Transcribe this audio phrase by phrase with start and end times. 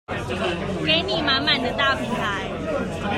[0.83, 2.49] 給你滿滿的大平台